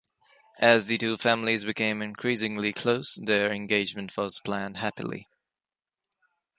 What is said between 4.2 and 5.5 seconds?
planned happily.